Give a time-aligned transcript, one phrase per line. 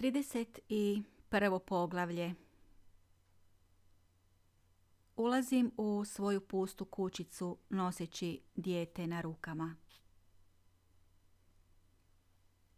[0.00, 1.58] 31.
[1.58, 2.34] poglavlje
[5.16, 9.76] Ulazim u svoju pustu kućicu noseći dijete na rukama.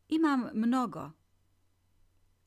[0.09, 1.11] Imam mnogo,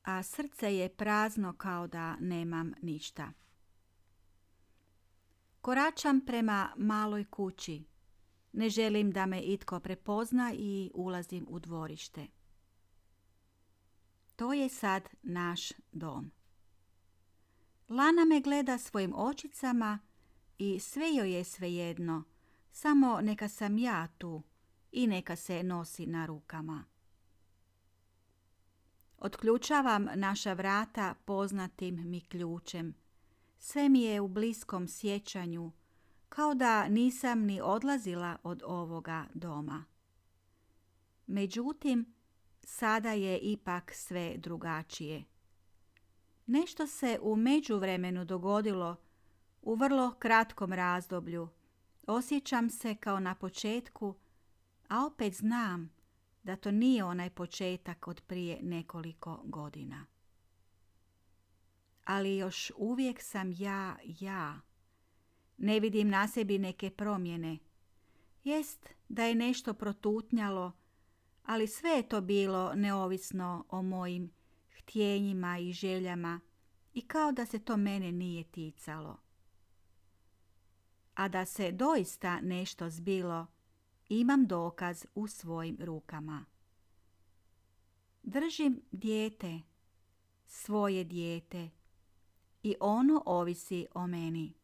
[0.02, 3.32] a srce je prazno kao da nemam ništa.
[5.60, 7.84] Koračam prema maloj kući.
[8.52, 12.35] Ne želim da me itko prepozna i ulazim u dvorište.
[14.36, 16.30] To je sad naš dom.
[17.88, 19.98] Lana me gleda svojim očicama
[20.58, 22.24] i sve joj je svejedno,
[22.72, 24.42] samo neka sam ja tu
[24.92, 26.84] i neka se nosi na rukama.
[29.18, 32.94] Otključavam naša vrata poznatim mi ključem.
[33.58, 35.72] Sve mi je u bliskom sjećanju,
[36.28, 39.84] kao da nisam ni odlazila od ovoga doma.
[41.26, 42.15] Međutim,
[42.66, 45.24] sada je ipak sve drugačije.
[46.46, 48.96] Nešto se u međuvremenu dogodilo
[49.62, 51.48] u vrlo kratkom razdoblju.
[52.06, 54.14] Osjećam se kao na početku,
[54.88, 55.90] a opet znam
[56.42, 60.06] da to nije onaj početak od prije nekoliko godina.
[62.04, 64.60] Ali još uvijek sam ja, ja.
[65.56, 67.58] Ne vidim na sebi neke promjene.
[68.44, 70.72] Jest da je nešto protutnjalo,
[71.46, 74.30] ali sve je to bilo neovisno o mojim
[74.78, 76.40] htjenjima i željama
[76.94, 79.16] i kao da se to mene nije ticalo.
[81.14, 83.46] A da se doista nešto zbilo,
[84.08, 86.44] imam dokaz u svojim rukama.
[88.22, 89.60] Držim dijete,
[90.46, 91.70] svoje dijete
[92.62, 94.54] i ono ovisi o meni.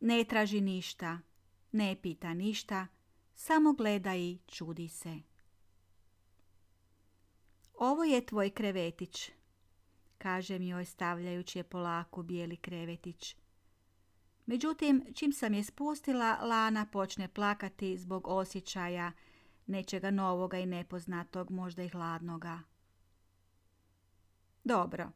[0.00, 1.18] Ne traži ništa,
[1.72, 2.86] ne pita ništa,
[3.36, 5.18] samo gleda i čudi se.
[7.78, 9.30] Ovo je tvoj krevetić,
[10.18, 13.36] kaže mi joj stavljajući je polako bijeli krevetić.
[14.46, 19.12] Međutim, čim sam je spustila, Lana počne plakati zbog osjećaja
[19.66, 22.60] nečega novoga i nepoznatog, možda i hladnoga.
[24.64, 25.10] Dobro,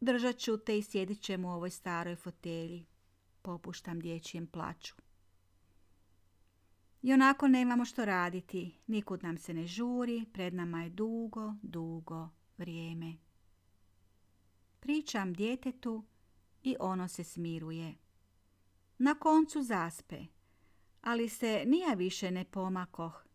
[0.00, 2.86] držat ću te i sjedit ćemo u ovoj staroj fotelji.
[3.42, 5.03] Popuštam dječjem plaću.
[7.04, 12.28] I onako nemamo što raditi, nikud nam se ne žuri, pred nama je dugo, dugo
[12.58, 13.16] vrijeme.
[14.80, 16.04] Pričam djetetu
[16.62, 17.94] i ono se smiruje.
[18.98, 20.24] Na koncu zaspe,
[21.00, 23.26] ali se nija više ne pomakoh,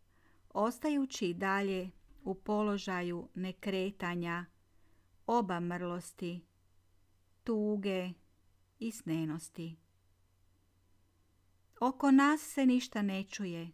[0.48, 1.90] ostajući dalje
[2.24, 4.46] u položaju nekretanja,
[5.26, 6.40] obamrlosti,
[7.44, 8.10] tuge
[8.78, 9.76] i snenosti.
[11.80, 13.70] Oko nas se ništa ne čuje,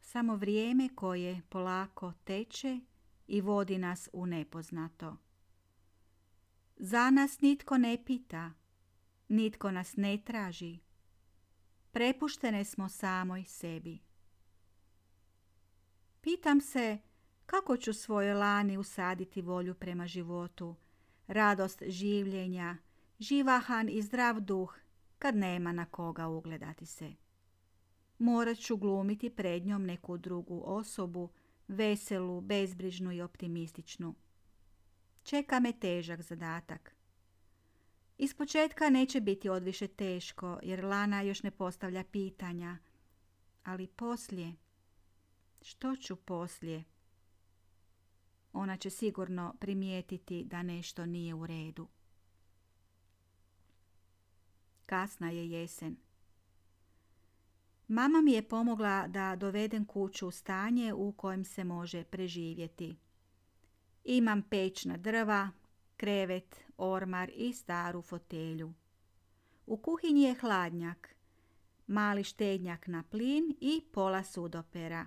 [0.00, 2.80] samo vrijeme koje polako teče
[3.26, 5.16] i vodi nas u nepoznato.
[6.76, 8.52] Za nas nitko ne pita,
[9.28, 10.78] nitko nas ne traži.
[11.90, 13.98] Prepuštene smo samoj sebi.
[16.20, 16.98] Pitam se
[17.46, 20.76] kako ću svojoj lani usaditi volju prema životu,
[21.26, 22.76] radost življenja,
[23.18, 24.76] živahan i zdrav duh
[25.20, 27.12] kad nema na koga ugledati se.
[28.18, 31.28] Morat ću glumiti pred njom neku drugu osobu,
[31.68, 34.14] veselu, bezbrižnu i optimističnu.
[35.22, 36.94] Čeka me težak zadatak.
[38.18, 42.78] Ispočetka neće biti odviše teško, jer Lana još ne postavlja pitanja.
[43.64, 44.54] Ali poslije,
[45.62, 46.84] što ću poslije?
[48.52, 51.88] Ona će sigurno primijetiti da nešto nije u redu.
[54.90, 55.96] Kasna je jesen.
[57.88, 62.96] Mama mi je pomogla da dovedem kuću u stanje u kojem se može preživjeti.
[64.04, 65.50] Imam pečna drva,
[65.96, 68.72] krevet, ormar i staru fotelju.
[69.66, 71.14] U kuhinji je hladnjak,
[71.86, 75.06] mali štednjak na plin i pola sudopera.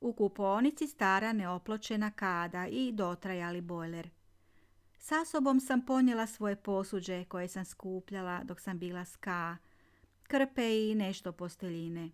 [0.00, 4.10] U kuponici stara neopločena kada i dotrajali bojler.
[4.98, 9.56] Sa sobom sam ponijela svoje posuđe koje sam skupljala dok sam bila ska,
[10.22, 12.10] krpe i nešto posteljine.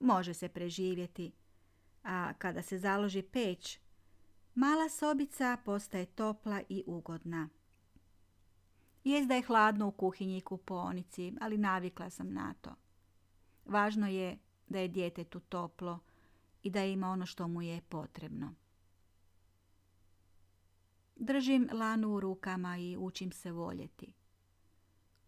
[0.00, 1.32] Može se preživjeti,
[2.02, 3.78] a kada se založi peć,
[4.54, 7.48] mala sobica postaje topla i ugodna.
[9.04, 12.74] Jest da je hladno u kuhinji i kuponici, ali navikla sam na to.
[13.64, 14.38] Važno je
[14.68, 15.98] da je djetetu toplo
[16.62, 18.54] i da ima ono što mu je potrebno.
[21.16, 24.12] Držim lanu u rukama i učim se voljeti.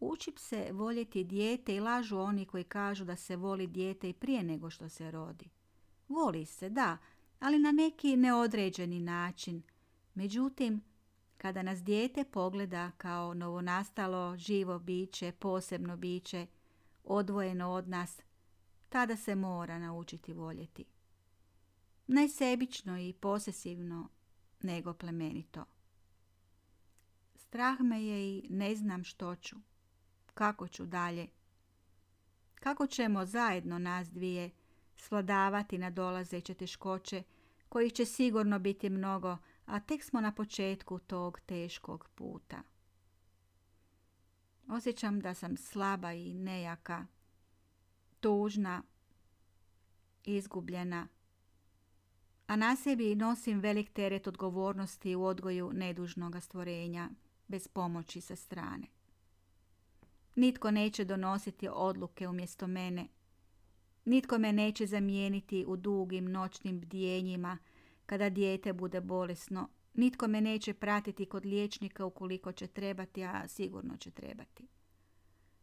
[0.01, 4.43] Učim se voljeti dijete i lažu oni koji kažu da se voli dijete i prije
[4.43, 5.51] nego što se rodi.
[6.09, 6.99] Voli se, da,
[7.41, 9.63] ali na neki neodređeni način,
[10.17, 10.81] Međutim,
[11.37, 16.47] kada nas dijete pogleda kao novonastalo živo biće, posebno biće,
[17.05, 18.21] odvojeno od nas,
[18.89, 20.85] tada se mora naučiti voljeti.
[22.07, 24.09] Ne sebično i posesivno,
[24.63, 25.65] nego plemenito.
[27.49, 29.57] Strah me je i ne znam što ću,
[30.35, 31.29] kako ću dalje.
[32.55, 34.51] Kako ćemo zajedno nas dvije
[34.97, 37.23] svladavati na dolazeće teškoće,
[37.69, 42.63] kojih će sigurno biti mnogo, a tek smo na početku tog teškog puta.
[44.69, 47.07] Osjećam da sam slaba i nejaka,
[48.21, 48.83] tužna,
[50.25, 51.09] izgubljena,
[52.47, 57.11] a na sebi nosim velik teret odgovornosti u odgoju nedužnog stvorenja
[57.49, 58.87] bez pomoći sa strane.
[60.35, 63.09] Nitko neće donositi odluke umjesto mene.
[64.05, 67.59] Nitko me neće zamijeniti u dugim noćnim bdjenjima
[68.07, 69.69] kada dijete bude bolesno.
[69.95, 74.69] Nitko me neće pratiti kod liječnika ukoliko će trebati, a sigurno će trebati.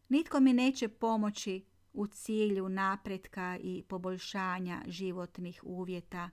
[0.09, 6.29] Nitko mi neće pomoći u cilju napretka i poboljšanja životnih uvjeta.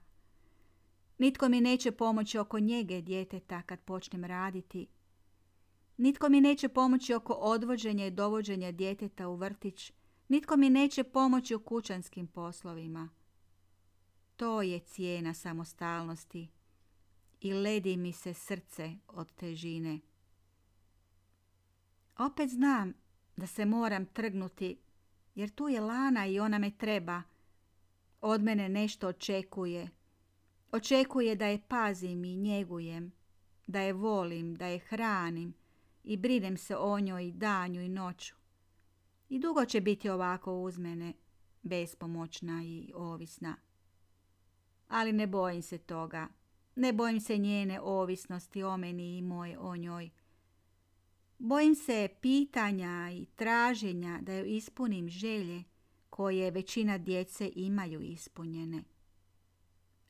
[1.17, 4.87] Nitko mi neće pomoći oko njege djeteta kad počnem raditi.
[6.01, 9.93] Nitko mi neće pomoći oko odvođenja i dovođenja djeteta u vrtić.
[10.27, 13.09] Nitko mi neće pomoći u kućanskim poslovima.
[14.35, 16.47] To je cijena samostalnosti
[17.41, 19.99] i ledi mi se srce od težine.
[22.17, 22.93] Opet znam
[23.37, 24.77] da se moram trgnuti
[25.35, 27.21] jer tu je Lana i ona me treba.
[28.21, 29.89] Od mene nešto očekuje.
[30.71, 33.11] Očekuje da je pazim i njegujem,
[33.67, 35.60] da je volim, da je hranim
[36.03, 38.35] i brinem se o njoj danju i noću.
[39.29, 41.13] I dugo će biti ovako uz mene,
[41.61, 43.55] bespomoćna i ovisna.
[44.87, 46.27] Ali ne bojim se toga.
[46.75, 50.09] Ne bojim se njene ovisnosti o meni i moje o njoj.
[51.37, 55.63] Bojim se pitanja i traženja da joj ispunim želje
[56.09, 58.83] koje većina djece imaju ispunjene.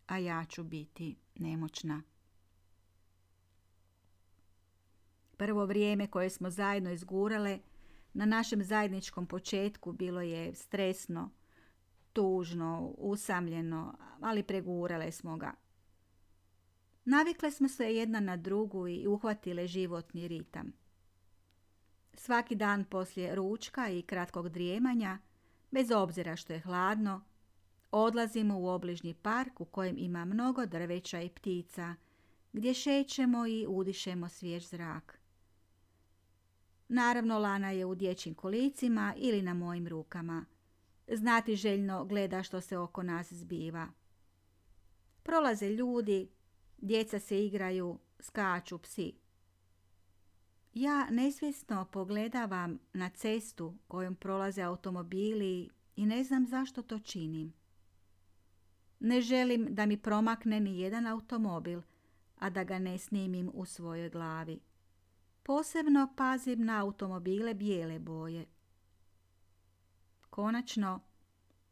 [0.07, 2.01] A ja ću biti nemoćna.
[5.41, 7.59] Prvo vrijeme koje smo zajedno izgurale
[8.13, 11.29] na našem zajedničkom početku bilo je stresno,
[12.13, 15.53] tužno, usamljeno, ali pregurale smo ga.
[17.05, 20.73] Navikle smo se jedna na drugu i uhvatile životni ritam.
[22.13, 25.19] Svaki dan poslije ručka i kratkog drijemanja,
[25.71, 27.23] bez obzira što je hladno,
[27.91, 31.95] odlazimo u obližnji park u kojem ima mnogo drveća i ptica,
[32.53, 35.20] gdje šećemo i udišemo svjež zrak.
[36.93, 40.45] Naravno, Lana je u dječjim kolicima ili na mojim rukama.
[41.07, 43.87] Znati željno gleda što se oko nas zbiva.
[45.23, 46.29] Prolaze ljudi,
[46.77, 49.13] djeca se igraju, skaču psi.
[50.73, 57.53] Ja nesvjesno pogledavam na cestu kojom prolaze automobili i ne znam zašto to činim.
[58.99, 61.81] Ne želim da mi promakne ni jedan automobil,
[62.35, 64.59] a da ga ne snimim u svojoj glavi.
[65.43, 68.45] Posebno pazim na automobile bijele boje.
[70.29, 70.99] Konačno,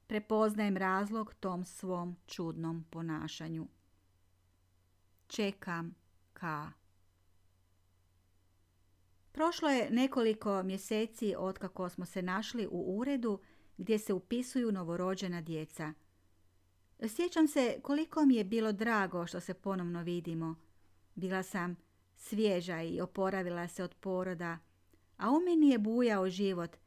[0.08, 3.68] prepoznajem razlog tom svom čudnom ponašanju.
[5.28, 5.96] Čekam
[6.34, 6.72] ka.
[9.32, 13.40] Prošlo je nekoliko mjeseci otkako smo se našli u uredu
[13.78, 15.94] gdje se upisuju novorođena djeca.
[17.08, 20.56] Sjećam se koliko mi je bilo drago što se ponovno vidimo.
[21.16, 21.76] Bila sam
[22.20, 24.58] svježa i oporavila se od poroda,
[25.18, 26.78] a u meni je bujao život,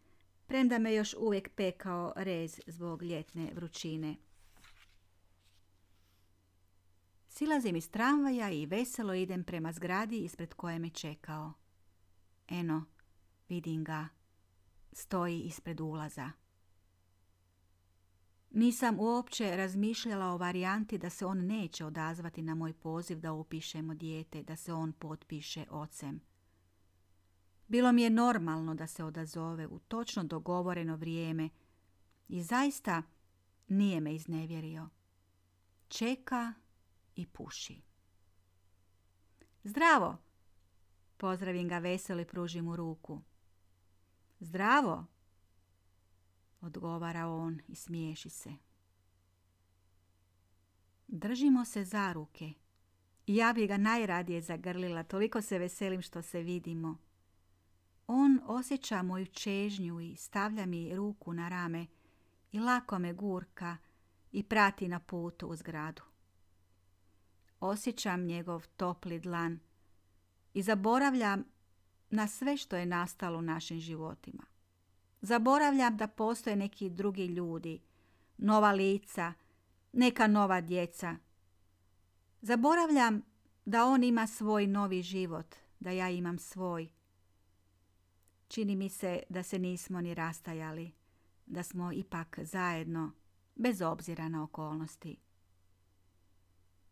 [0.47, 4.17] premda me još uvijek pekao rez zbog ljetne vrućine.
[7.29, 11.53] Silazim iz tramvaja i veselo idem prema zgradi ispred koje me čekao.
[12.49, 12.85] Eno,
[13.49, 14.09] vidim ga.
[14.93, 16.42] Stoji ispred ulaza.
[18.54, 23.94] Nisam uopće razmišljala o varijanti da se on neće odazvati na moj poziv da upišemo
[23.94, 26.21] dijete, da se on potpiše ocem.
[27.68, 31.49] Bilo mi je normalno da se odazove u točno dogovoreno vrijeme
[32.28, 33.02] i zaista
[33.68, 34.88] nije me iznevjerio.
[35.88, 36.52] Čeka
[37.16, 37.82] i puši.
[39.64, 40.16] Zdravo!
[41.16, 43.21] Pozdravim ga veselo i pružim mu ruku.
[44.40, 45.12] Zdravo!
[46.62, 48.52] Odgovara on i smiješi se.
[51.09, 52.52] Držimo se za ruke.
[53.26, 56.97] Ja bi ga najradije zagrlila, toliko se veselim što se vidimo.
[58.07, 61.87] On osjeća moju čežnju i stavlja mi ruku na rame
[62.52, 63.76] i lako me gurka
[64.33, 66.02] i prati na putu u zgradu.
[67.61, 69.61] osjećam njegov topli dlan
[70.54, 71.45] i zaboravljam
[72.11, 74.51] na sve što je nastalo u našim životima.
[75.23, 77.81] Zaboravljam da postoje neki drugi ljudi,
[78.38, 79.33] nova lica,
[79.93, 81.17] neka nova djeca.
[82.41, 83.23] Zaboravljam
[83.64, 86.88] da on ima svoj novi život, da ja imam svoj.
[88.49, 90.93] Čini mi se da se nismo ni rastajali,
[91.47, 93.12] da smo ipak zajedno,
[93.55, 95.17] bez obzira na okolnosti.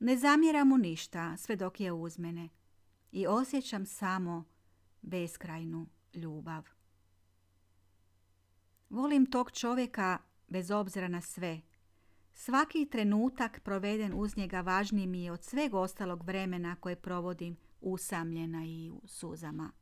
[0.01, 2.49] Ne zamjeram mu ništa sve dok je uz mene
[3.13, 4.45] i osjećam samo
[5.03, 6.80] beskrajnu ljubav.
[8.91, 10.19] Volim tog čovjeka
[10.49, 11.61] bez obzira na sve.
[12.35, 18.65] Svaki trenutak proveden uz njega važniji mi je od sveg ostalog vremena koje provodim usamljena
[18.65, 19.73] i u suzama.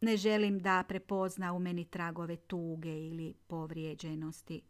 [0.00, 4.62] Ne želim da prepozna u meni tragove tuge ili povrijeđenosti.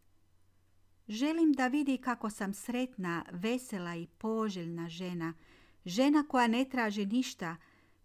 [1.07, 5.33] Želim da vidi kako sam sretna, vesela i poželjna žena,
[5.85, 7.55] žena koja ne traži ništa,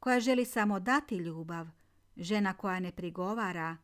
[0.00, 1.66] koja želi samo dati ljubav,
[2.20, 3.76] žena koja ne prigovara,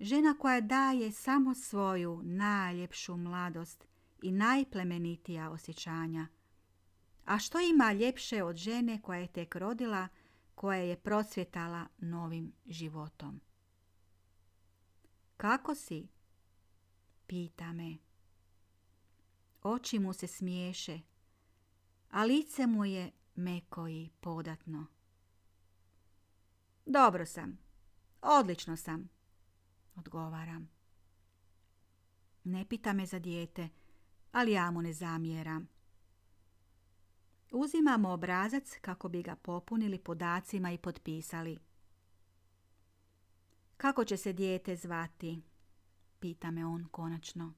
[0.00, 3.86] žena koja daje samo svoju najljepšu mladost
[4.22, 6.26] i najplemenitija osjećanja.
[7.24, 10.08] A što ima ljepše od žene koja je tek rodila,
[10.54, 13.40] koja je procvjetala novim životom?
[15.36, 16.08] Kako si?
[17.26, 17.96] Pita me.
[19.62, 21.00] Oči mu se smiješe,
[22.10, 24.86] a lice mu je meko i podatno.
[26.86, 27.69] Dobro sam.
[28.22, 29.08] Odlično sam.
[29.96, 30.70] Odgovaram.
[32.44, 33.68] Ne pita me za dijete,
[34.32, 35.68] ali ja mu ne zamjeram.
[37.52, 41.58] Uzimamo obrazac kako bi ga popunili podacima i potpisali.
[43.76, 45.42] Kako će se dijete zvati?
[46.18, 47.54] Pita me on konačno.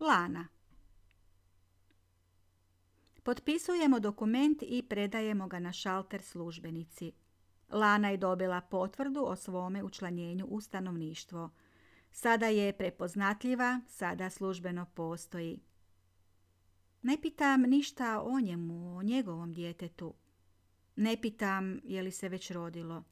[0.00, 0.48] Lana.
[3.22, 7.12] Potpisujemo dokument i predajemo ga na šalter službenici.
[7.74, 11.50] Lana je dobila potvrdu o svome učlanjenju u stanovništvo.
[12.12, 15.60] Sada je prepoznatljiva, sada službeno postoji.
[17.02, 20.14] Ne pitam ništa o njemu, o njegovom djetetu.
[20.96, 23.04] Ne pitam je li se već rodilo.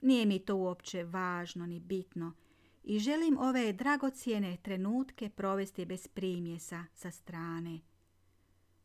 [0.00, 2.32] Nije mi to uopće važno ni bitno
[2.82, 7.80] i želim ove dragocijene trenutke provesti bez primjesa sa strane.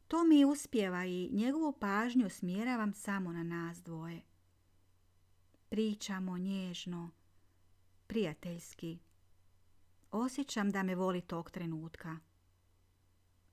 [0.08, 4.22] To mi uspjeva i njegovu pažnju smjeravam samo na nas dvoje.
[5.76, 7.12] Pričamo nježno,
[8.08, 9.00] prijateljski.
[10.12, 12.18] Osjećam da me voli tog trenutka.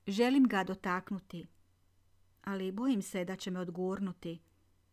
[0.06, 1.46] Želim ga dotaknuti,
[2.42, 4.40] ali bojim se da će me odgurnuti,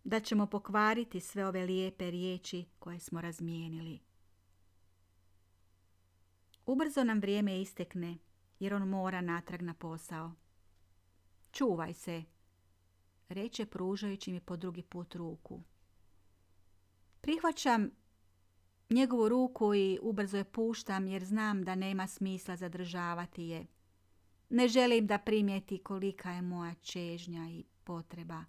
[0.03, 3.99] da ćemo pokvariti sve ove lijepe riječi koje smo razmijenili.
[6.65, 8.17] Ubrzo nam vrijeme istekne,
[8.59, 10.31] jer on mora natrag na posao.
[11.51, 12.23] Čuvaj se,
[13.27, 15.61] reče pružajući mi po drugi put ruku.
[17.21, 17.91] Prihvaćam
[18.89, 23.67] njegovu ruku i ubrzo je puštam jer znam da nema smisla zadržavati je.
[24.49, 28.43] Ne želim da primijeti kolika je moja čežnja i potreba.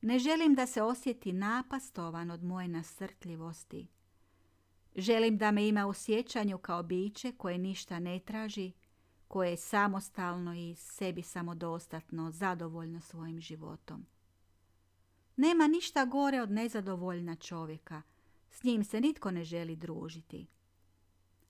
[0.00, 3.88] Ne želim da se osjeti napastovan od moje nasrtljivosti.
[4.96, 8.72] Želim da me ima u sjećanju kao biće koje ništa ne traži,
[9.28, 14.06] koje je samostalno i sebi samodostatno, zadovoljno svojim životom.
[15.36, 18.02] Nema ništa gore od nezadovoljna čovjeka.
[18.50, 20.46] S njim se nitko ne želi družiti.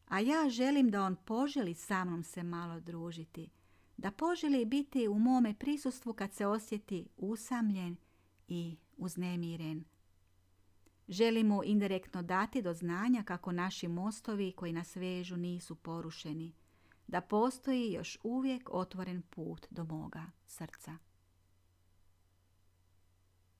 [0.08, 3.50] A ja želim da on poželi sa mnom se malo družiti.
[3.96, 7.96] Da poželi biti u mome prisustvu kad se osjeti usamljen
[8.48, 9.84] i uznemiren.
[11.08, 16.52] Želim mu indirektno dati do znanja kako naši mostovi koji nas vežu nisu porušeni.
[17.06, 20.98] Da postoji još uvijek otvoren put do moga srca.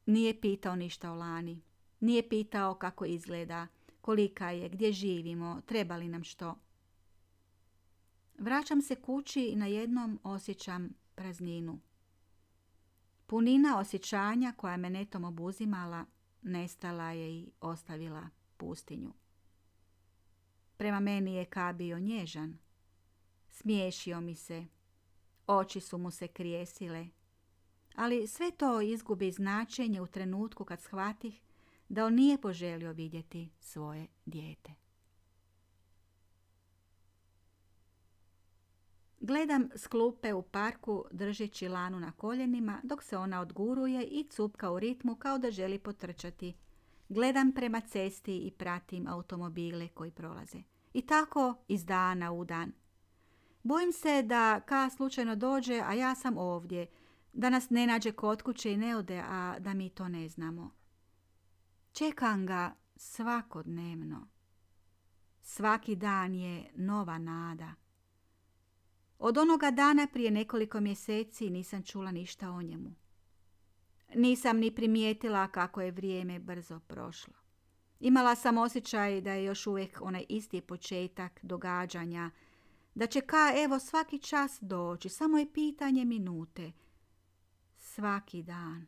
[0.07, 1.63] Nije pitao ništa o Lani.
[2.01, 3.67] Nije pitao kako izgleda,
[4.01, 6.55] kolika je, gdje živimo, treba li nam što.
[8.39, 11.81] Vraćam se kući i na jednom osjećam prazninu.
[13.27, 16.05] Punina osjećanja koja me netom obuzimala,
[16.43, 19.13] nestala je i ostavila pustinju.
[20.77, 22.59] Prema meni je kabio nježan.
[23.51, 24.67] Smiješio mi se.
[25.47, 27.09] Oči su mu se krijesile
[27.95, 31.43] ali sve to izgubi značenje u trenutku kad shvatih
[31.89, 34.75] da on nije poželio vidjeti svoje dijete.
[39.21, 44.79] Gledam sklupe u parku držeći lanu na koljenima dok se ona odguruje i cupka u
[44.79, 46.55] ritmu kao da želi potrčati.
[47.09, 50.59] Gledam prema cesti i pratim automobile koji prolaze.
[50.93, 52.73] I tako iz dana u dan.
[53.63, 56.87] Bojim se da Ka slučajno dođe, a ja sam ovdje.
[57.33, 60.71] Da nas ne nađe kod kuće i ne ode, a da mi to ne znamo.
[61.93, 64.29] Čekam ga svakodnevno.
[65.43, 67.75] Svaki dan je nova nada.
[69.19, 72.95] Od onoga dana prije nekoliko mjeseci nisam čula ništa o njemu.
[74.15, 77.35] Nisam ni primijetila kako je vrijeme brzo prošlo.
[78.01, 82.31] Imala sam osjećaj da je još uvijek onaj isti početak događanja,
[82.95, 86.73] da će ka evo svaki čas doći, samo je pitanje minute.
[87.95, 88.87] Svaki dan.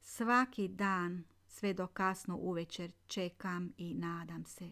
[0.00, 4.70] Svaki dan sve do kasno uvečer čekam i nadam se.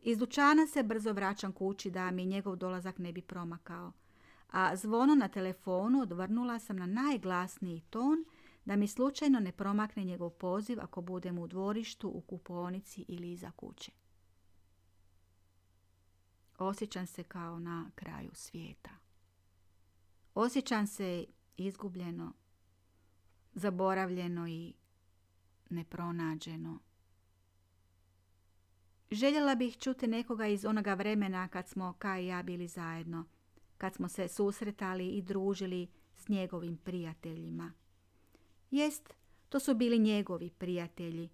[0.00, 3.92] Iz dućana se brzo vraćam kući da mi njegov dolazak ne bi promakao,
[4.50, 8.24] a zvono na telefonu odvrnula sam na najglasniji ton
[8.64, 13.50] da mi slučajno ne promakne njegov poziv ako budem u dvorištu, u kuponici ili iza
[13.50, 13.92] kuće.
[16.58, 18.90] Osjećam se kao na kraju svijeta.
[20.34, 22.32] Osjećam se izgubljeno,
[23.52, 24.72] zaboravljeno i
[25.70, 26.78] nepronađeno.
[29.10, 33.24] Željela bih čuti nekoga iz onoga vremena kad smo Ka i ja bili zajedno,
[33.78, 37.72] kad smo se susretali i družili s njegovim prijateljima.
[38.70, 39.14] Jest,
[39.48, 41.28] to su bili njegovi prijatelji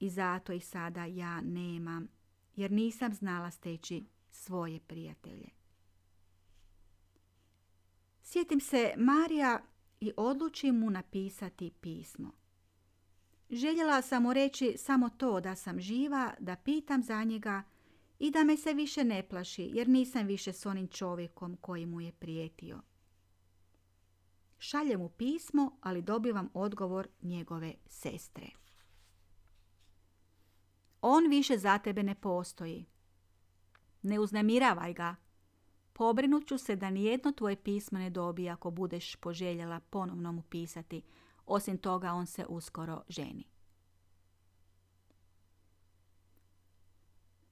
[0.00, 2.08] i zato ih sada ja nemam,
[2.56, 5.57] jer nisam znala steći svoje prijatelje.
[8.30, 9.60] Sjetim se Marija
[10.00, 12.32] i odlučim mu napisati pismo.
[13.50, 17.62] Željela sam mu reći samo to da sam živa, da pitam za njega
[18.18, 22.00] i da me se više ne plaši jer nisam više s onim čovjekom koji mu
[22.00, 22.80] je prijetio.
[24.58, 28.46] Šaljem mu pismo, ali dobivam odgovor njegove sestre.
[31.00, 32.86] On više za tebe ne postoji.
[34.02, 35.16] Ne uznemiravaj ga.
[35.98, 41.02] Pobrinut ću se da nijedno tvoje pismo ne dobije ako budeš poželjela ponovno mu pisati.
[41.46, 43.44] Osim toga, on se uskoro ženi.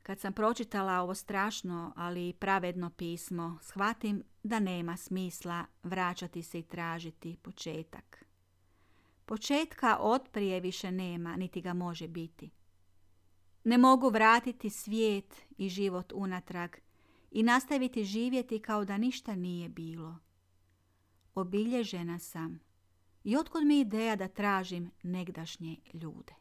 [0.03, 6.62] Kad sam pročitala ovo strašno, ali pravedno pismo, shvatim da nema smisla vraćati se i
[6.62, 8.25] tražiti početak.
[9.25, 12.51] Početka otprije više nema, niti ga može biti.
[13.64, 16.71] Ne mogu vratiti svijet i život unatrag
[17.31, 20.19] i nastaviti živjeti kao da ništa nije bilo.
[21.35, 22.61] Obilježena sam
[23.25, 26.35] i otkud mi ideja da tražim negdašnje ljude.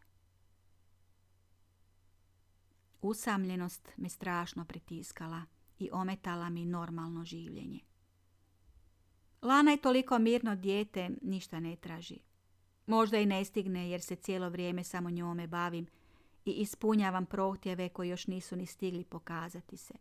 [3.02, 5.42] Usamljenost me strašno pritiskala
[5.80, 7.80] i ometala mi normalno življenje.
[9.42, 12.20] Lana je toliko mirno dijete, ništa ne traži.
[12.88, 15.88] Možda i ne stigne jer se cijelo vrijeme samo njome bavim
[16.46, 19.94] i ispunjavam prohtjeve koji još nisu ni stigli pokazati se.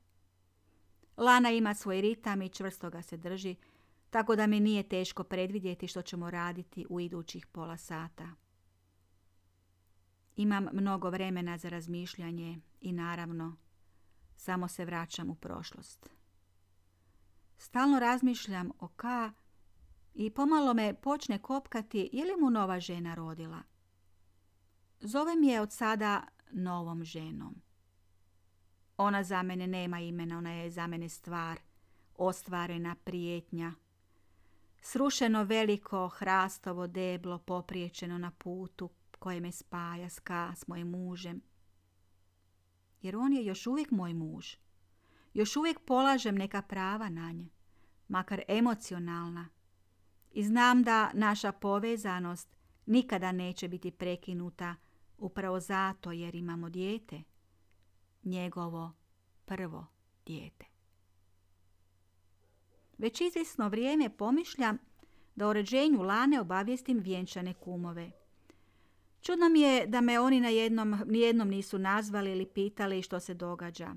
[1.17, 3.57] Lana ima svoj ritam i čvrsto ga se drži,
[4.11, 8.29] tako da mi nije teško predvidjeti što ćemo raditi u idućih pola sata.
[10.37, 13.57] Imam mnogo vremena za razmišljanje i naravno,
[14.37, 16.09] samo se vraćam u prošlost.
[17.59, 19.33] Stalno razmišljam o Ka
[20.15, 23.63] i pomalo me počne kopkati je li mu nova žena rodila.
[25.01, 26.23] Zovem je od sada
[26.53, 27.64] novom ženom.
[28.97, 31.59] Ona za mene nema imena, ona je za mene stvar,
[32.17, 33.73] ostvarena prijetnja.
[34.83, 41.41] Srušeno veliko hrastovo deblo popriječeno na putu koje me spaja s Ka, s mojim mužem.
[43.03, 44.55] Jer on je još uvijek moj muž.
[45.35, 47.49] Još uvijek polažem neka prava na nje,
[48.09, 49.49] makar emocionalna.
[50.33, 52.49] I znam da naša povezanost
[52.87, 54.75] nikada neće biti prekinuta
[55.19, 57.23] upravo zato jer imamo dijete.
[58.25, 58.93] Njegovo
[59.45, 59.87] prvo
[60.27, 60.65] dijete.
[62.99, 64.79] Već izvisno vrijeme pomišljam
[65.35, 68.11] da o ređenju Lane obavijestim vjenčane kumove–
[69.25, 73.35] Čudno mi je da me oni na jednom, nijednom nisu nazvali ili pitali što se
[73.35, 73.95] događa.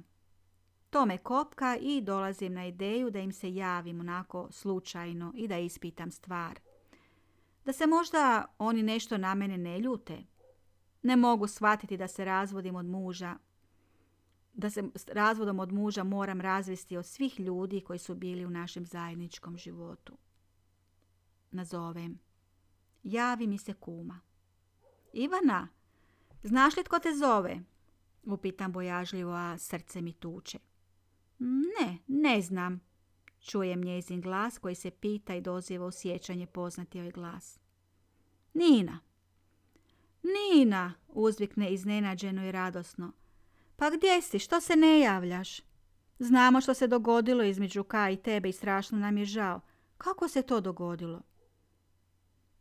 [0.89, 5.57] To me kopka i dolazim na ideju da im se javim onako slučajno i da
[5.57, 6.59] ispitam stvar.
[7.65, 10.17] Da se možda oni nešto na mene ne ljute.
[11.01, 13.35] Ne mogu shvatiti da se razvodim od muža.
[14.57, 18.85] Da se razvodom od muža moram razvesti od svih ljudi koji su bili u našem
[18.85, 20.17] zajedničkom životu.
[21.51, 22.19] Nazovem.
[23.03, 24.19] Javi mi se kuma.
[25.13, 25.67] Ivana,
[26.43, 27.59] znaš li tko te zove?
[28.23, 30.59] Upitam bojažljivo, a srce mi tuče.
[31.39, 32.79] Ne, ne znam.
[33.39, 37.59] Čujem njezin glas koji se pita i doziva u sjećanje poznati ovaj glas.
[38.53, 38.99] Nina.
[40.23, 43.11] Nina, uzvikne iznenađeno i radosno.
[43.77, 45.61] Pa gdje si, što se ne javljaš?
[46.19, 49.61] Znamo što se dogodilo između Ka i tebe i strašno nam je žao.
[49.97, 51.21] Kako se to dogodilo?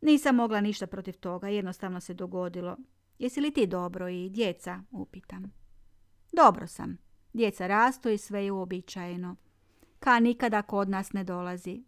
[0.01, 2.77] Nisam mogla ništa protiv toga, jednostavno se dogodilo.
[3.19, 4.83] Jesi li ti dobro i djeca?
[4.91, 5.53] Upitam.
[6.33, 6.99] Dobro sam.
[7.33, 9.37] Djeca rastu i sve je uobičajeno.
[9.99, 11.85] Ka nikada kod nas ne dolazi.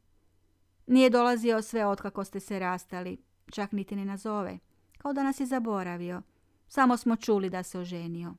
[0.87, 4.59] Nije dolazio sve otkako ste se rastali, čak niti ne nazove.
[4.99, 6.23] Kao da nas je zaboravio.
[6.69, 8.35] Samo smo čuli da se oženio.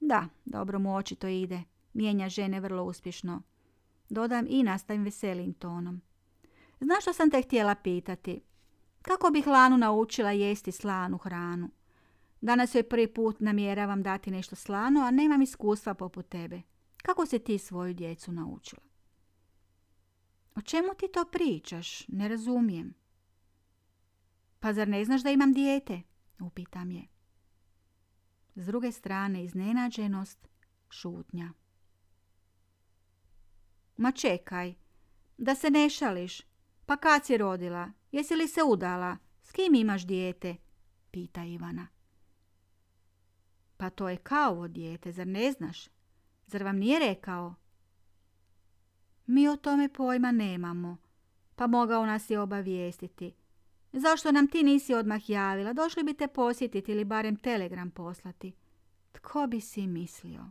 [0.00, 1.62] Da, dobro mu očito ide.
[1.92, 3.42] Mijenja žene vrlo uspješno.
[4.08, 6.00] Dodam i nastavim veselim tonom.
[6.80, 8.42] Znaš što sam te htjela pitati?
[9.02, 11.70] Kako bih Lanu naučila jesti slanu hranu?
[12.40, 16.62] Danas joj prvi put namjeravam dati nešto slano, a nemam iskustva poput tebe.
[17.02, 18.82] Kako se ti svoju djecu naučila?
[20.54, 22.08] O čemu ti to pričaš?
[22.08, 22.94] Ne razumijem.
[24.60, 26.02] Pa zar ne znaš da imam dijete?
[26.40, 27.06] Upitam je.
[28.54, 30.48] S druge strane iznenađenost,
[30.90, 31.52] šutnja.
[33.96, 34.74] Ma čekaj,
[35.38, 36.42] da se ne šališ.
[36.86, 37.92] Pa kad si rodila?
[38.12, 39.16] Jesi li se udala?
[39.42, 40.56] S kim imaš dijete?
[41.10, 41.88] Pita Ivana.
[43.76, 45.88] Pa to je kao dijete, zar ne znaš?
[46.46, 47.54] Zar vam nije rekao?
[49.26, 50.96] Mi o tome pojma nemamo,
[51.56, 53.34] pa mogao nas je obavijestiti.
[53.92, 55.72] Zašto nam ti nisi odmah javila?
[55.72, 58.52] Došli bi te posjetiti ili barem telegram poslati.
[59.12, 60.50] Tko bi si mislio?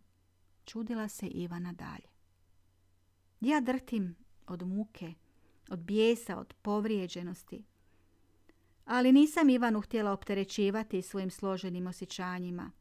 [0.65, 2.10] Čudila se Ivana dalje.
[3.41, 4.15] Ja drtim
[4.47, 5.13] od muke,
[5.69, 7.63] od bijesa, od povrijeđenosti.
[8.86, 12.71] Ali nisam Ivanu htjela opterećivati svojim složenim osjećanjima.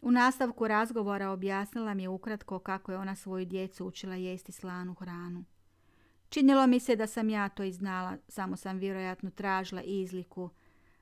[0.00, 4.94] U nastavku razgovora objasnila mi je ukratko kako je ona svoju djecu učila jesti slanu
[4.94, 5.44] hranu.
[6.36, 10.50] Činilo mi se da sam ja to i znala, samo sam vjerojatno tražila izliku,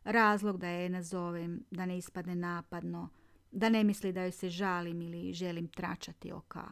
[0.04, 3.08] razlog da je nazovem, da ne ispadne napadno,
[3.50, 6.70] da ne misli da joj se žalim ili želim tračati oka.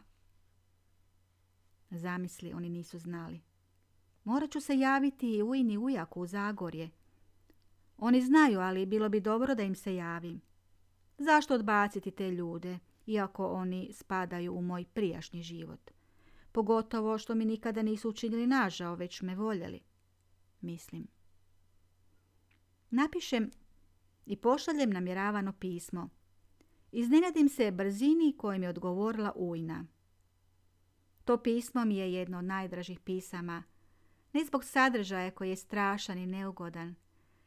[1.89, 3.41] Zamisli, oni nisu znali.
[4.23, 6.89] Morat ću se javiti i ujni ujaku u Zagorje.
[7.97, 10.41] Oni znaju, ali bilo bi dobro da im se javim.
[11.17, 15.91] Zašto odbaciti te ljude, iako oni spadaju u moj prijašnji život?
[16.53, 19.79] Pogotovo što mi nikada nisu učinili nažao, već me voljeli.
[20.61, 21.07] Mislim.
[22.89, 23.51] Napišem
[24.25, 26.09] i pošaljem namjeravano pismo.
[26.91, 29.85] Iznenadim se brzini kojim je odgovorila Ujna.
[31.25, 33.63] To pismo mi je jedno od najdražih pisama,
[34.33, 36.95] ne zbog sadržaja koji je strašan i neugodan,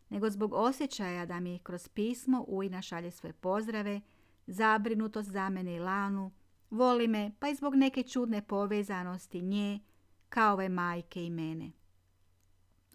[0.09, 4.01] nego zbog osjećaja da mi kroz pismo Ujna šalje svoje pozdrave,
[4.47, 6.33] zabrinutost za mene i Lanu,
[6.70, 9.81] voli me pa i zbog neke čudne povezanosti nje
[10.29, 11.72] kao ove majke i mene.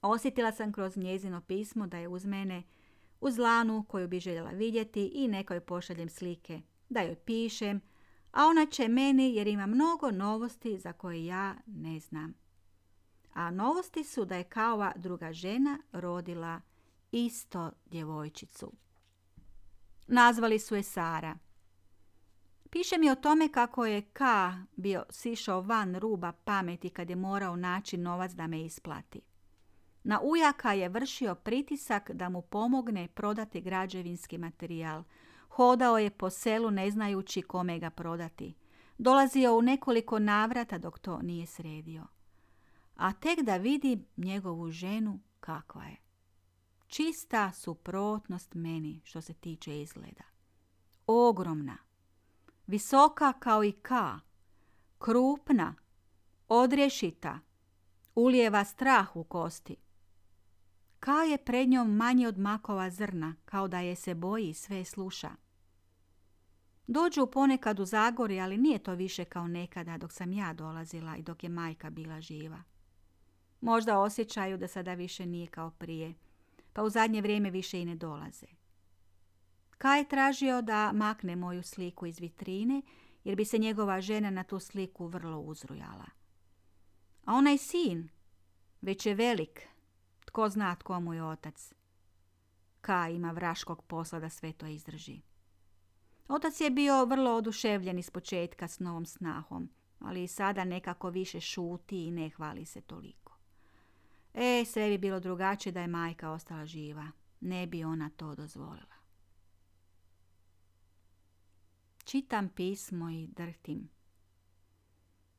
[0.02, 2.64] Osjetila sam kroz njezino pismo da je uz mene,
[3.22, 7.82] uz Lanu koju bi željela vidjeti i nekoj pošaljem slike, da joj pišem,
[8.32, 12.34] a ona će meni jer ima mnogo novosti za koje ja ne znam.
[13.34, 16.62] A novosti su da je kao druga žena rodila
[17.12, 18.72] isto djevojčicu.
[20.08, 21.38] Nazvali su je Sara.
[22.72, 24.24] Piše mi o tome kako je K
[24.76, 29.22] bio sišao van ruba pameti kad je morao naći novac da me isplati.
[30.04, 35.04] Na ujaka je vršio pritisak da mu pomogne prodati građevinski materijal.
[35.50, 38.56] Hodao je po selu ne znajući kome ga prodati.
[38.98, 42.08] Dolazio u nekoliko navrata dok to nije sredio.
[42.96, 45.98] A tek da vidi njegovu ženu kakva je
[46.92, 50.24] čista suprotnost meni što se tiče izgleda.
[51.08, 51.78] Ogromna,
[52.68, 54.20] visoka kao i ka,
[55.00, 55.76] krupna,
[56.48, 57.40] odrješita,
[58.16, 59.76] ulijeva strah u kosti.
[61.00, 64.86] Ka je pred njom manje od makova zrna, kao da je se boji i sve
[64.86, 65.30] sluša.
[66.88, 71.22] Dođu ponekad u Zagori, ali nije to više kao nekada dok sam ja dolazila i
[71.22, 72.64] dok je majka bila živa.
[73.62, 76.14] Možda osjećaju da sada više nije kao prije,
[76.74, 78.61] pa u zadnje vrijeme više i ne dolaze.
[79.82, 82.82] Kaj je tražio da makne moju sliku iz vitrine,
[83.24, 86.06] jer bi se njegova žena na tu sliku vrlo uzrujala.
[87.26, 88.10] A onaj sin,
[88.82, 89.68] već je velik,
[90.26, 91.74] tko zna tko mu je otac.
[92.82, 95.22] Kaj ima vraškog posla da sve to izdrži.
[96.28, 101.40] Otac je bio vrlo oduševljen iz početka s novom snahom, ali i sada nekako više
[101.40, 103.38] šuti i ne hvali se toliko.
[104.34, 107.08] E, sve bi bilo drugačije da je majka ostala živa.
[107.40, 109.01] Ne bi ona to dozvolila.
[112.12, 113.90] Čitam pismo i drhtim.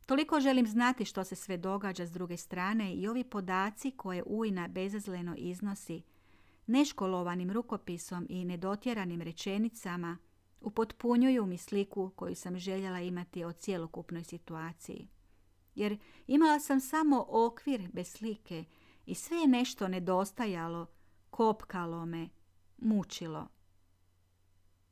[0.06, 4.68] Toliko želim znati što se sve događa s druge strane i ovi podaci koje Ujna
[4.68, 6.02] bezazleno iznosi,
[6.66, 10.18] neškolovanim rukopisom i nedotjeranim rečenicama,
[10.60, 15.08] Upotpunjuju mi sliku koju sam željela imati o cjelokupnoj situaciji.
[15.74, 18.64] Jer imala sam samo okvir bez slike
[19.06, 20.86] i sve je nešto nedostajalo,
[21.30, 22.28] kopkalo me,
[22.78, 23.48] mučilo.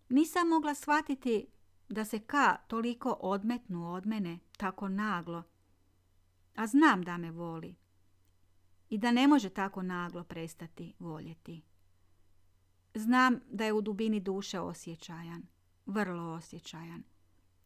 [0.09, 1.47] Nisam mogla shvatiti
[1.91, 5.43] da se ka toliko odmetnu od mene, tako naglo.
[6.55, 7.77] A znam da me voli.
[8.89, 11.63] I da ne može tako naglo prestati voljeti.
[12.95, 15.43] Znam da je u dubini duše osjećajan,
[15.87, 17.03] vrlo osjećajan.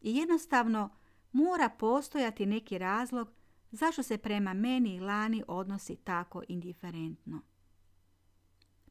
[0.01, 0.89] I jednostavno
[1.31, 3.31] mora postojati neki razlog
[3.71, 7.41] zašto se prema meni i Lani odnosi tako indiferentno.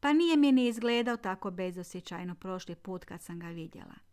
[0.00, 4.03] Pa nije mi ni izgledao tako bezosjećajno prošli put kad sam ga vidjela.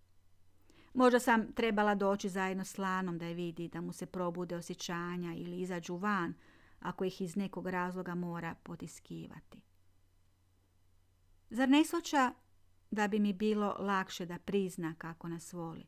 [0.93, 5.33] Možda sam trebala doći zajedno s Lanom da je vidi, da mu se probude osjećanja
[5.33, 6.33] ili izađu van,
[6.79, 9.61] ako ih iz nekog razloga mora potiskivati.
[11.49, 12.33] Zar ne svača
[12.91, 15.85] da bi mi bilo lakše da prizna kako nas voli,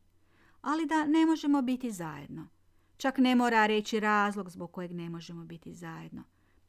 [0.60, 2.48] ali da ne možemo biti zajedno.
[2.96, 6.22] Čak ne mora reći razlog zbog kojeg ne možemo biti zajedno,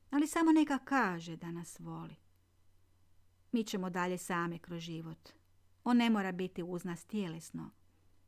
[0.10, 2.16] ali samo neka kaže da nas voli.
[3.52, 5.30] Mi ćemo dalje same kroz život.
[5.84, 7.72] On ne mora biti uz nas tjelesno,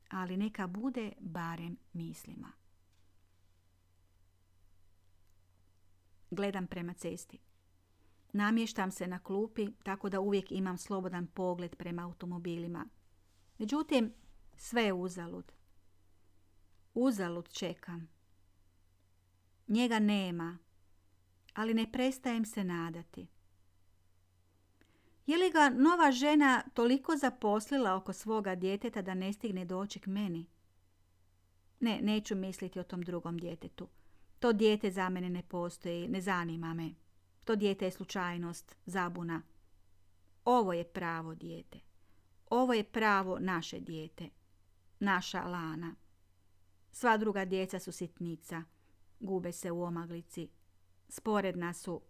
[0.09, 2.51] ali neka bude barem mislima.
[6.31, 7.39] Gledam prema cesti.
[8.33, 12.85] Namještam se na klupi tako da uvijek imam slobodan pogled prema automobilima.
[13.57, 14.13] Međutim,
[14.55, 15.51] sve je uzalud.
[16.93, 18.09] Uzalud čekam.
[19.67, 20.57] Njega nema,
[21.53, 23.27] ali ne prestajem se nadati.
[25.27, 30.07] Je li ga nova žena toliko zaposlila oko svoga djeteta da ne stigne doći k
[30.07, 30.47] meni?
[31.79, 33.87] Ne, neću misliti o tom drugom djetetu.
[34.39, 36.89] To dijete za mene ne postoji, ne zanima me.
[37.43, 39.41] To dijete je slučajnost, zabuna.
[40.45, 41.79] Ovo je pravo dijete.
[42.49, 44.29] Ovo je pravo naše dijete.
[44.99, 45.95] Naša lana.
[46.91, 48.63] Sva druga djeca su sitnica.
[49.19, 50.49] Gube se u omaglici.
[51.09, 52.01] Sporedna su.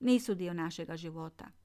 [0.00, 1.61] Nisu dio našega života.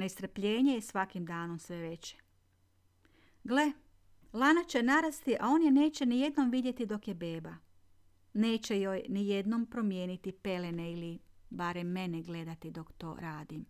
[0.00, 2.16] Nestrpljenje je svakim danom sve veće.
[3.44, 3.72] Gle,
[4.32, 7.54] Lana će narasti, a on je neće ni jednom vidjeti dok je beba.
[8.32, 11.18] Neće joj ni jednom promijeniti pelene ili
[11.50, 13.66] barem mene gledati dok to radim.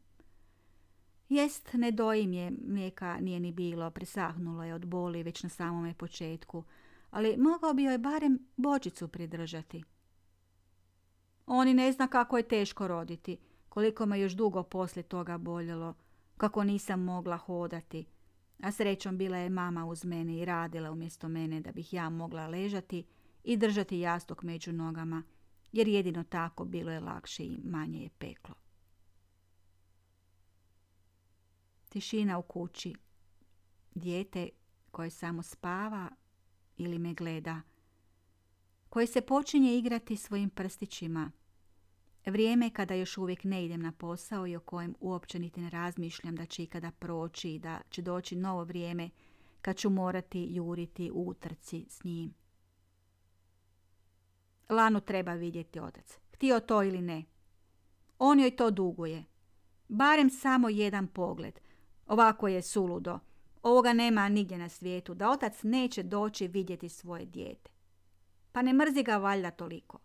[1.28, 5.94] Jest, ne dojim je, mlijeka nije ni bilo, presahnulo je od boli već na samome
[5.94, 6.64] početku,
[7.10, 9.84] ali mogao bi joj barem bočicu pridržati.
[11.46, 13.38] Oni ne zna kako je teško roditi,
[13.68, 15.94] koliko me još dugo poslije toga boljelo,
[16.40, 18.06] kako nisam mogla hodati,
[18.62, 22.46] a srećom bila je mama uz mene i radila umjesto mene da bih ja mogla
[22.46, 23.04] ležati
[23.44, 25.22] i držati jastok među nogama,
[25.72, 28.54] jer jedino tako bilo je lakše i manje je peklo.
[31.88, 32.94] Tišina u kući.
[33.94, 34.48] Dijete
[34.90, 36.10] koje samo spava
[36.76, 37.60] ili me gleda,
[38.88, 41.30] koje se počinje igrati svojim prstićima,
[42.26, 46.36] Vrijeme kada još uvijek ne idem na posao i o kojem uopće niti ne razmišljam
[46.36, 49.10] da će ikada proći i da će doći novo vrijeme
[49.62, 52.34] kad ću morati juriti u utrci s njim.
[54.68, 57.24] Lanu treba vidjeti otac, htio to ili ne.
[58.18, 59.24] On joj to duguje.
[59.88, 61.60] Barem samo jedan pogled.
[62.06, 63.18] Ovako je suludo.
[63.62, 67.70] Ovoga nema nigdje na svijetu, da otac neće doći vidjeti svoje dijete.
[68.52, 69.98] Pa ne mrzi ga valjda toliko.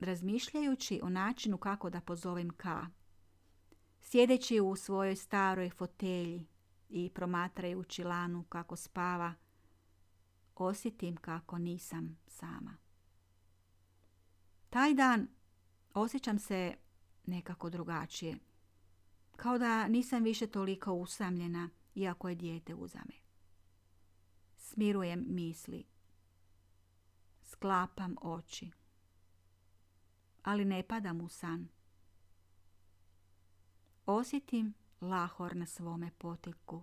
[0.00, 2.86] Razmišljajući o načinu kako da pozovem Ka.
[4.00, 6.46] Sjedeći u svojoj staroj fotelji
[6.88, 9.34] i promatrajući Lanu kako spava,
[10.54, 12.76] osjetim kako nisam sama.
[14.70, 15.28] Taj dan
[15.94, 16.74] osjećam se
[17.26, 18.38] nekako drugačije,
[19.36, 23.14] kao da nisam više toliko usamljena, iako je dijete uzame.
[24.56, 25.84] Smirujem misli,
[27.42, 28.70] sklapam oči
[30.42, 31.68] ali ne padam u san.
[34.06, 36.82] Osjetim lahor na svome potiku.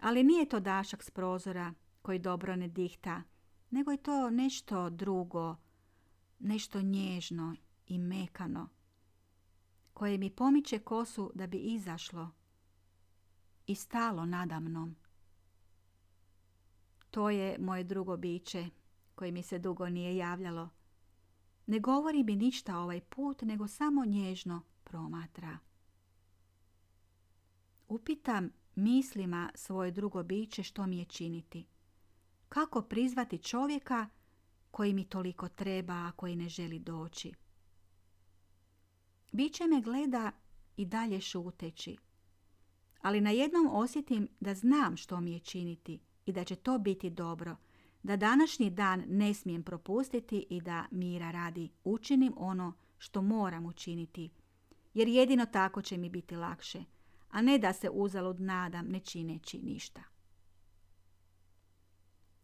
[0.00, 3.22] Ali nije to dašak s prozora koji dobro ne dihta,
[3.70, 5.56] nego je to nešto drugo,
[6.38, 8.68] nešto nježno i mekano,
[9.94, 12.30] koje mi pomiče kosu da bi izašlo
[13.66, 14.96] i stalo nadamnom.
[17.10, 18.70] To je moje drugo biće
[19.14, 20.68] koje mi se dugo nije javljalo,
[21.68, 25.58] ne govori mi ništa ovaj put, nego samo nježno promatra.
[27.88, 31.66] Upitam mislima svoje drugo biće što mi je činiti.
[32.48, 34.08] Kako prizvati čovjeka
[34.70, 37.32] koji mi toliko treba, a koji ne želi doći.
[39.32, 40.32] Biće me gleda
[40.76, 41.96] i dalje šuteći.
[43.00, 47.10] Ali na jednom osjetim da znam što mi je činiti i da će to biti
[47.10, 47.56] dobro,
[48.02, 54.30] da današnji dan ne smijem propustiti i da mira radi učinim ono što moram učiniti,
[54.94, 56.84] jer jedino tako će mi biti lakše,
[57.30, 60.02] a ne da se uzalud nadam ne čineći ništa.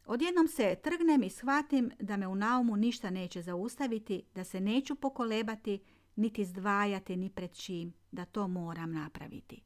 [0.07, 4.95] Odjednom se trgnem i shvatim da me u naumu ništa neće zaustaviti, da se neću
[4.95, 5.81] pokolebati,
[6.17, 9.63] niti zdvajati ni pred čim, da to moram napraviti.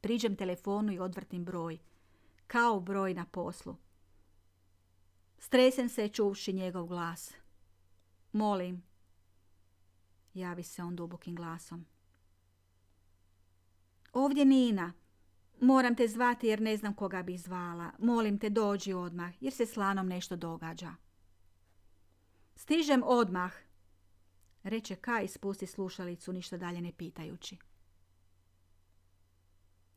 [0.00, 1.78] Priđem telefonu i odvrtim broj,
[2.46, 3.76] kao broj na poslu.
[5.40, 7.34] Stresem se čuvši njegov glas.
[8.32, 8.82] Molim.
[10.34, 11.86] Javi se on dubokim glasom.
[14.12, 14.92] Ovdje Nina.
[15.60, 17.90] Moram te zvati jer ne znam koga bi zvala.
[17.98, 20.94] Molim te dođi odmah jer se slanom nešto događa.
[22.56, 23.52] Stižem odmah,
[24.62, 27.56] reče Kaj i spusti slušalicu ništa dalje ne pitajući.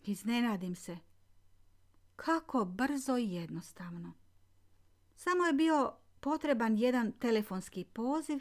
[0.01, 0.97] Iznenadim se.
[2.15, 4.22] Kako brzo i jednostavno.
[5.23, 8.39] Samo je bio potreban jedan telefonski poziv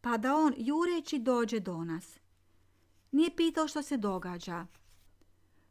[0.00, 2.18] pa da on jureći dođe do nas.
[3.12, 4.66] Nije pitao što se događa,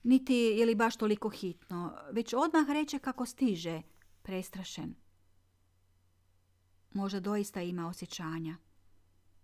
[0.04, 3.82] niti je li baš toliko hitno, već odmah reče kako stiže,
[4.22, 4.96] prestrašen.
[6.94, 8.58] Možda doista ima osjećanja.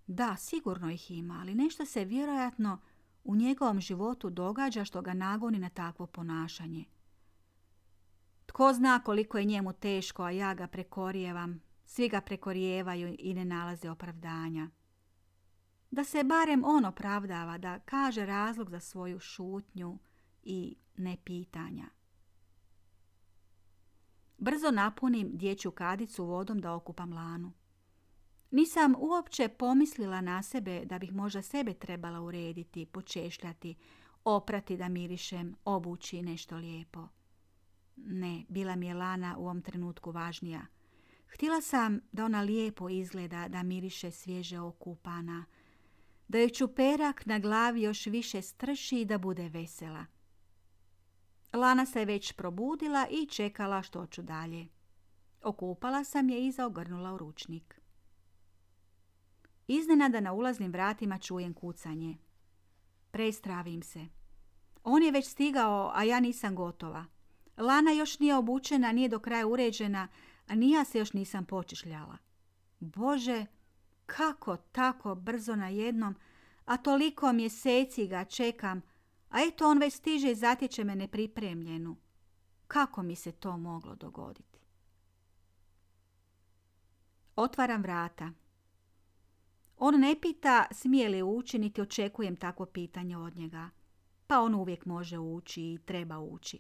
[0.08, 2.82] Da, sigurno ih ima, ali nešto se vjerojatno
[3.24, 6.86] u njegovom životu događa što ga nagoni na takvo ponašanje.
[8.48, 11.62] Tko zna koliko je njemu teško, a ja ga prekorijevam.
[11.86, 14.70] Svi ga prekorijevaju i ne nalaze opravdanja.
[15.92, 20.00] Da se barem on opravdava, da kaže razlog za svoju šutnju
[20.44, 21.86] i nepitanja.
[24.38, 27.54] Brzo napunim dječju kadicu vodom da okupam lanu.
[28.52, 33.76] Nisam uopće pomislila na sebe da bih možda sebe trebala urediti, počešljati,
[34.24, 37.08] oprati da mirišem, obući nešto lijepo.
[37.98, 40.66] Ne, bila mi je Lana u ovom trenutku važnija.
[41.28, 45.46] Htjela sam da ona lijepo izgleda, da miriše svježe okupana,
[46.28, 50.06] da joj čuperak na glavi još više strši i da bude vesela.
[51.54, 54.68] Lana se već probudila i čekala što ću dalje.
[55.44, 57.82] Okupala sam je i zaogrnula u ručnik.
[59.68, 62.18] Iznenada na ulaznim vratima čujem kucanje.
[63.12, 64.06] Prestravim se.
[64.84, 67.06] On je već stigao, a ja nisam gotova.
[67.58, 70.08] Lana još nije obučena, nije do kraja uređena,
[70.48, 72.18] a ni ja se još nisam počešljala.
[72.80, 73.46] Bože,
[74.06, 76.16] kako tako brzo na jednom,
[76.66, 78.82] a toliko mjeseci ga čekam,
[79.30, 81.96] a eto on već stiže i zatječe me nepripremljenu.
[82.68, 84.60] Kako mi se to moglo dogoditi?
[87.36, 88.32] Otvaram vrata.
[89.78, 93.70] On ne pita smije li ući, niti očekujem takvo pitanje od njega.
[94.28, 96.60] Pa on uvijek može ući i treba ući.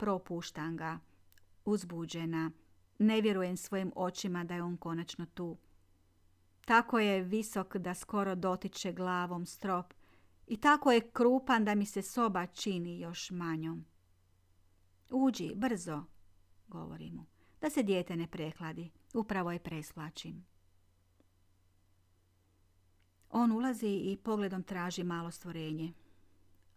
[0.00, 0.98] Propuštam ga,
[1.64, 2.50] uzbuđena,
[2.98, 5.56] ne vjerujem svojim očima da je on konačno tu.
[6.64, 9.94] Tako je visok da skoro dotiče glavom strop
[10.46, 13.84] i tako je krupan da mi se soba čini još manjom.
[15.10, 16.04] Uđi, brzo,
[16.68, 17.26] govori mu,
[17.60, 20.46] da se dijete ne prehladi, upravo je preslačim.
[23.30, 25.92] On ulazi i pogledom traži malo stvorenje.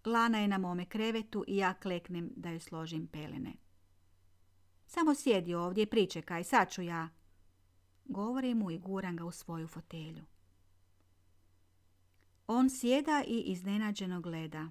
[0.05, 3.53] Lana je na mome krevetu i ja kleknem da joj složim pelene.
[4.85, 7.09] Samo sjedi ovdje i pričekaj, sad ću ja.
[8.05, 10.23] Govorim mu i guram ga u svoju fotelju.
[12.47, 14.69] On sjeda i iznenađeno gleda.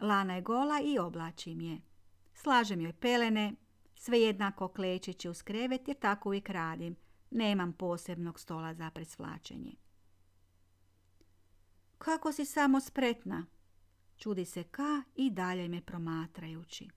[0.00, 1.80] Lana je gola i oblačim je.
[2.34, 3.54] Slažem joj pelene,
[3.94, 6.96] sve jednako klečeći uz krevet jer tako uvijek radim.
[7.30, 9.72] Nemam posebnog stola za presvlačenje.
[11.98, 13.46] Kako si samo spretna,
[14.22, 16.88] čudi se Ka i dalje me promatrajući.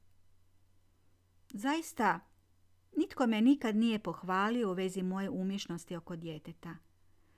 [1.53, 2.19] Zaista,
[2.97, 6.75] nitko me nikad nije pohvalio u vezi moje umješnosti oko djeteta.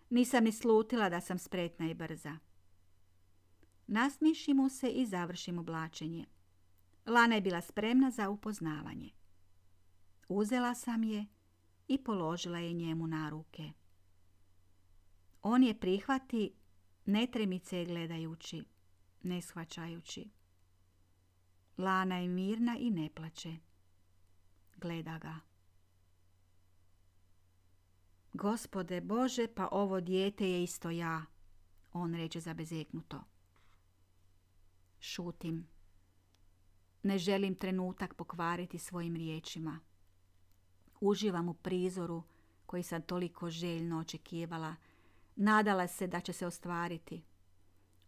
[0.09, 2.37] Nisam ni slutila da sam spretna i brza.
[3.87, 6.25] Nasmiši mu se i završim oblačenje.
[7.05, 9.09] Lana je bila spremna za upoznavanje.
[10.29, 11.25] Uzela sam je
[11.87, 13.71] i položila je njemu na ruke.
[15.41, 16.53] On je prihvati
[17.05, 18.63] netremice gledajući,
[19.23, 20.29] ne shvaćajući.
[21.77, 23.57] Lana je mirna i ne plače.
[24.77, 25.39] Gleda ga.
[28.33, 31.25] Gospode Bože, pa ovo dijete je isto ja,
[31.93, 33.23] on reče zabezeknuto.
[34.99, 35.67] Šutim.
[37.03, 39.79] Ne želim trenutak pokvariti svojim riječima.
[41.01, 42.23] Uživam u prizoru
[42.65, 44.75] koji sam toliko željno očekivala.
[45.35, 47.23] Nadala se da će se ostvariti.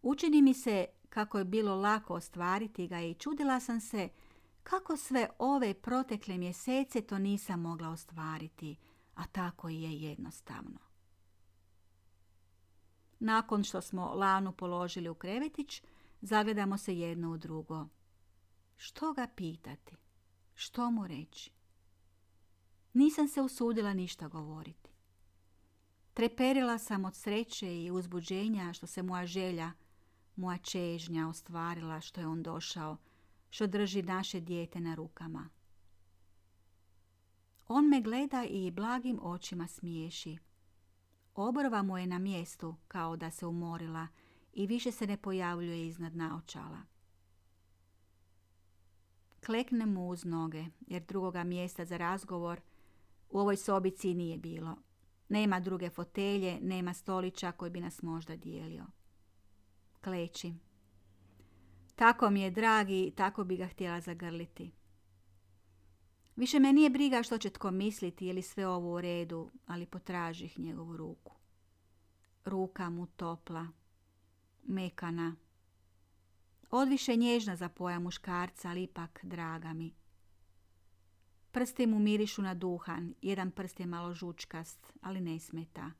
[0.01, 4.09] Učini mi se kako je bilo lako ostvariti ga i čudila sam se
[4.63, 8.75] kako sve ove protekle mjesece to nisam mogla ostvariti,
[9.15, 10.79] a tako je jednostavno.
[13.19, 15.83] Nakon što smo Lanu položili u krevetić,
[16.21, 17.87] zagledamo se jedno u drugo.
[18.77, 19.95] Što ga pitati?
[20.55, 21.51] Što mu reći?
[22.93, 24.89] Nisam se usudila ništa govoriti.
[26.13, 29.71] Treperila sam od sreće i uzbuđenja što se moja želja,
[30.39, 32.97] moja čežnja ostvarila što je on došao,
[33.49, 35.49] što drži naše dijete na rukama.
[37.67, 40.37] On me gleda i blagim očima smiješi.
[41.35, 44.07] Obrva mu je na mjestu kao da se umorila
[44.53, 46.79] i više se ne pojavljuje iznad naočala.
[49.45, 52.61] Klekne mu uz noge, jer drugoga mjesta za razgovor
[53.29, 54.75] u ovoj sobici nije bilo.
[55.29, 58.98] Nema druge fotelje, nema stolića koji bi nas možda dijelio.
[60.01, 60.53] Kleči.
[61.95, 64.71] Tako mi je dragi, tako bi ga htjela zagrliti.
[66.35, 70.59] Više me nije briga što će tko misliti ili sve ovo u redu, ali potražih
[70.59, 71.35] njegovu ruku.
[72.45, 73.67] Ruka mu topla,
[74.63, 75.35] mekana,
[76.69, 79.93] odviše nježna za pojam muškarca, ali ipak draga mi.
[81.51, 85.91] Prsti mu mirišu na duhan, jedan prst je malo žučkast, ali ne smeta.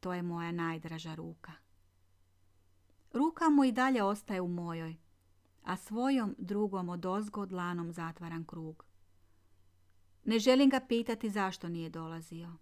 [0.00, 1.63] To je moja najdraža ruka.
[3.14, 4.96] Ruka mu i dalje ostaje u mojoj,
[5.62, 7.06] a svojom drugom od
[7.48, 8.84] dlanom zatvaram krug.
[10.24, 12.52] Ne želim ga pitati zašto nije dolazio.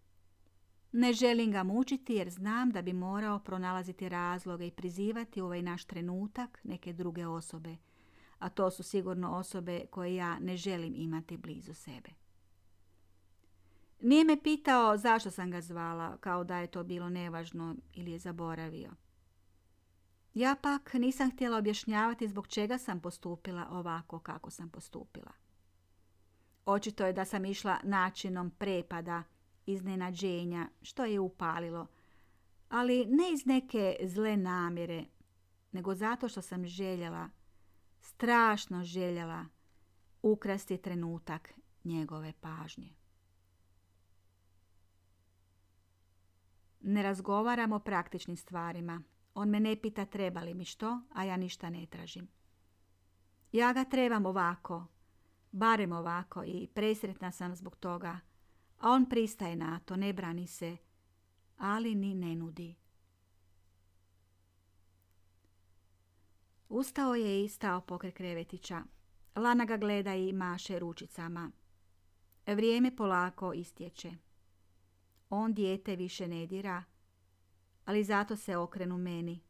[0.93, 5.85] Ne želim ga mučiti jer znam da bi morao pronalaziti razloge i prizivati ovaj naš
[5.85, 7.77] trenutak neke druge osobe,
[8.39, 12.11] a to su sigurno osobe koje ja ne želim imati blizu sebe.
[14.01, 18.19] Nije me pitao zašto sam ga zvala, kao da je to bilo nevažno ili je
[18.19, 18.91] zaboravio.
[20.35, 25.33] Ja pak nisam htjela objašnjavati zbog čega sam postupila ovako kako sam postupila.
[26.67, 29.23] Očito je da sam išla načinom prepada,
[29.67, 31.87] iznenađenja, što je upalilo,
[32.69, 35.05] ali ne iz neke zle namjere,
[35.73, 37.29] nego zato što sam željela,
[38.01, 39.47] strašno željela,
[40.23, 41.55] ukrasti trenutak
[41.85, 42.95] njegove pažnje.
[46.81, 49.03] Ne razgovaramo o praktičnim stvarima.
[49.35, 52.29] On me ne pita treba li mi što, a ja ništa ne tražim.
[53.53, 54.87] Ja ga trebam ovako,
[55.53, 58.21] barem ovako i presretna sam zbog toga,
[58.79, 60.77] a on pristaje na to, ne brani se,
[61.57, 62.75] ali ni ne nudi.
[66.69, 68.83] Ustao je i stao pokraj krevetića.
[69.37, 71.51] Lana ga gleda i maše ručicama.
[72.47, 74.13] Vrijeme polako istječe.
[75.31, 76.85] On dijete više ne dira,
[77.85, 79.41] ali zato se okrenu meni,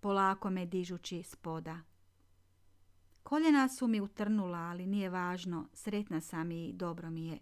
[0.00, 1.80] polako me dižući spoda.
[3.22, 7.38] Koljena su mi utrnula, ali nije važno, sretna sam i dobro mi je.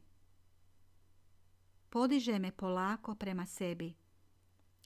[1.90, 3.94] Podiže me polako prema sebi.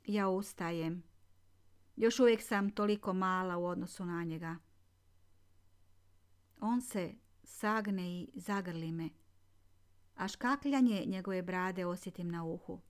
[0.06, 1.02] Ja ustajem.
[1.96, 4.56] Još uvijek sam toliko mala u odnosu na njega.
[6.60, 7.14] On se
[7.44, 9.10] sagne i zagrli me,
[10.14, 12.80] a škakljanje njegove brade osjetim na uhu.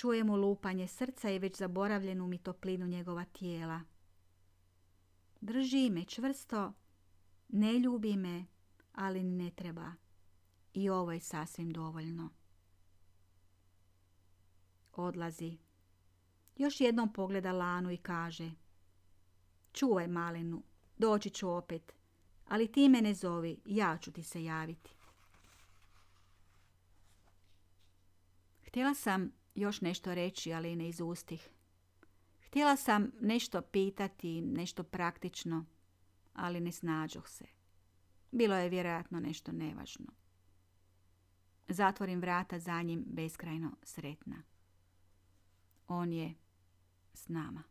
[0.00, 3.80] Čujem mu lupanje srca i već zaboravljenu mi toplinu njegova tijela.
[5.40, 6.72] Drži me čvrsto,
[7.48, 8.46] ne ljubi me,
[8.92, 9.92] ali ne treba.
[10.74, 12.30] I ovo je sasvim dovoljno.
[14.92, 15.58] Odlazi.
[16.56, 18.50] Još jednom pogleda Lanu i kaže
[19.72, 20.62] Čuvaj malenu,
[20.96, 21.92] doći ću opet,
[22.48, 24.94] ali ti me ne zovi, ja ću ti se javiti.
[28.66, 31.50] Htjela sam još nešto reći, ali ne izustih.
[32.46, 35.64] Htjela sam nešto pitati, nešto praktično,
[36.32, 37.44] ali ne snađoh se.
[38.32, 40.06] Bilo je vjerojatno nešto nevažno.
[41.68, 44.42] Zatvorim vrata za njim beskrajno sretna.
[45.88, 46.34] On je
[47.14, 47.69] s nama.